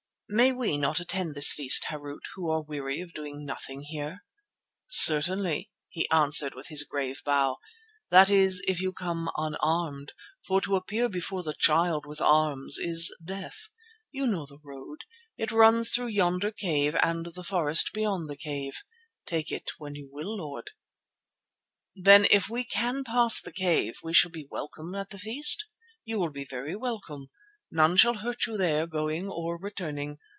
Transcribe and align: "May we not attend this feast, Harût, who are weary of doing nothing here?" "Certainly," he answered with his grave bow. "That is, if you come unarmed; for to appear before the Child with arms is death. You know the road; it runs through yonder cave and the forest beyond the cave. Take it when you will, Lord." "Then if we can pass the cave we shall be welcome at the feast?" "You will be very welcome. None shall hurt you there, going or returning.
"May 0.33 0.53
we 0.53 0.77
not 0.77 1.01
attend 1.01 1.35
this 1.35 1.51
feast, 1.51 1.87
Harût, 1.89 2.21
who 2.35 2.49
are 2.49 2.61
weary 2.61 3.01
of 3.01 3.11
doing 3.13 3.43
nothing 3.45 3.81
here?" 3.81 4.23
"Certainly," 4.87 5.69
he 5.89 6.09
answered 6.09 6.55
with 6.55 6.69
his 6.69 6.83
grave 6.85 7.21
bow. 7.25 7.57
"That 8.11 8.29
is, 8.29 8.63
if 8.65 8.79
you 8.79 8.93
come 8.93 9.29
unarmed; 9.35 10.13
for 10.47 10.61
to 10.61 10.77
appear 10.77 11.09
before 11.09 11.43
the 11.43 11.53
Child 11.53 12.05
with 12.05 12.21
arms 12.21 12.77
is 12.79 13.13
death. 13.21 13.67
You 14.09 14.25
know 14.25 14.45
the 14.45 14.59
road; 14.63 15.01
it 15.35 15.51
runs 15.51 15.89
through 15.89 16.07
yonder 16.07 16.51
cave 16.51 16.95
and 17.03 17.25
the 17.35 17.43
forest 17.43 17.89
beyond 17.93 18.29
the 18.29 18.37
cave. 18.37 18.85
Take 19.25 19.51
it 19.51 19.71
when 19.79 19.95
you 19.95 20.07
will, 20.09 20.37
Lord." 20.37 20.71
"Then 21.93 22.25
if 22.31 22.49
we 22.49 22.63
can 22.63 23.03
pass 23.03 23.41
the 23.41 23.51
cave 23.51 23.99
we 24.01 24.13
shall 24.13 24.31
be 24.31 24.47
welcome 24.49 24.95
at 24.95 25.09
the 25.09 25.19
feast?" 25.19 25.65
"You 26.05 26.19
will 26.19 26.31
be 26.31 26.45
very 26.45 26.77
welcome. 26.77 27.27
None 27.73 27.95
shall 27.95 28.15
hurt 28.15 28.47
you 28.47 28.57
there, 28.57 28.85
going 28.85 29.29
or 29.29 29.57
returning. 29.57 30.17